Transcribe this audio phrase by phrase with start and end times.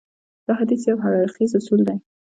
[0.45, 1.97] دا حديث يو هراړخيز اصول دی.